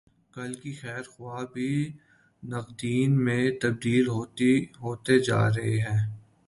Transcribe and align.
کل 0.33 0.53
کے 0.53 0.71
خیر 0.71 1.03
خواہ 1.03 1.45
بھی 1.53 1.71
ناقدین 2.43 3.11
میں 3.25 3.43
تبدیل 3.61 4.07
ہوتے 4.81 5.19
جارہے 5.19 5.77
ہیں۔ 5.79 6.01